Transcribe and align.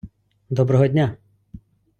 доброго 0.49 0.87
дня! 0.87 1.17